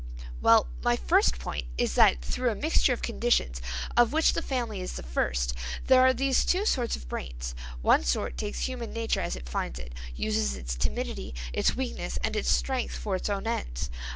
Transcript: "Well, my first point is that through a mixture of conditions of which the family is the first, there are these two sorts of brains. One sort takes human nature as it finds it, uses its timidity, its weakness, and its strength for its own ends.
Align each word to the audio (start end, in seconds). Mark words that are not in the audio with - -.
"Well, 0.41 0.65
my 0.83 0.95
first 0.95 1.37
point 1.37 1.67
is 1.77 1.93
that 1.93 2.23
through 2.25 2.49
a 2.49 2.55
mixture 2.55 2.91
of 2.91 3.03
conditions 3.03 3.61
of 3.95 4.11
which 4.11 4.33
the 4.33 4.41
family 4.41 4.81
is 4.81 4.93
the 4.93 5.03
first, 5.03 5.53
there 5.85 6.01
are 6.01 6.11
these 6.11 6.43
two 6.43 6.65
sorts 6.65 6.95
of 6.95 7.07
brains. 7.07 7.53
One 7.83 8.03
sort 8.03 8.35
takes 8.35 8.61
human 8.61 8.93
nature 8.93 9.21
as 9.21 9.35
it 9.35 9.47
finds 9.47 9.77
it, 9.77 9.93
uses 10.15 10.55
its 10.55 10.73
timidity, 10.73 11.35
its 11.53 11.75
weakness, 11.75 12.17
and 12.23 12.35
its 12.35 12.49
strength 12.49 12.95
for 12.97 13.15
its 13.15 13.29
own 13.29 13.45
ends. 13.45 13.91